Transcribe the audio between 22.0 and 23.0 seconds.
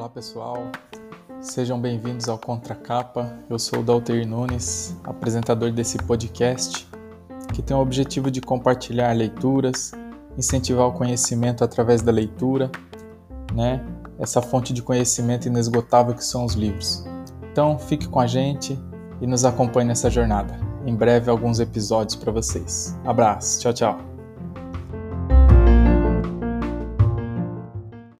para vocês.